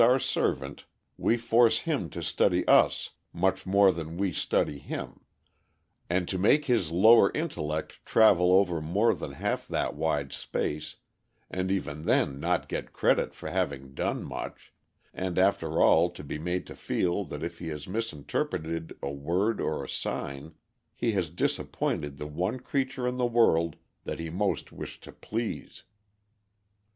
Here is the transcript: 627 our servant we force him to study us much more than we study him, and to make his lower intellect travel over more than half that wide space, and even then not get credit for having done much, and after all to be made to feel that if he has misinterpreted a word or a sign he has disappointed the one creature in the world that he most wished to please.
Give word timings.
627 0.03 0.11
our 0.49 0.55
servant 0.55 0.85
we 1.15 1.37
force 1.37 1.81
him 1.81 2.09
to 2.09 2.23
study 2.23 2.67
us 2.67 3.11
much 3.31 3.67
more 3.67 3.91
than 3.91 4.17
we 4.17 4.31
study 4.31 4.79
him, 4.79 5.19
and 6.09 6.27
to 6.27 6.39
make 6.39 6.65
his 6.65 6.89
lower 6.89 7.31
intellect 7.35 8.03
travel 8.03 8.51
over 8.51 8.81
more 8.81 9.13
than 9.13 9.33
half 9.33 9.67
that 9.67 9.95
wide 9.95 10.33
space, 10.33 10.95
and 11.51 11.69
even 11.71 12.01
then 12.01 12.39
not 12.39 12.67
get 12.67 12.91
credit 12.93 13.35
for 13.35 13.51
having 13.51 13.93
done 13.93 14.23
much, 14.23 14.73
and 15.13 15.37
after 15.37 15.79
all 15.79 16.09
to 16.09 16.23
be 16.23 16.39
made 16.39 16.65
to 16.65 16.73
feel 16.75 17.23
that 17.23 17.43
if 17.43 17.59
he 17.59 17.67
has 17.67 17.87
misinterpreted 17.87 18.97
a 19.03 19.11
word 19.11 19.61
or 19.61 19.83
a 19.83 19.87
sign 19.87 20.55
he 20.95 21.11
has 21.11 21.29
disappointed 21.29 22.17
the 22.17 22.25
one 22.25 22.59
creature 22.59 23.07
in 23.07 23.17
the 23.17 23.27
world 23.27 23.75
that 24.05 24.17
he 24.17 24.31
most 24.31 24.71
wished 24.71 25.03
to 25.03 25.11
please. 25.11 25.83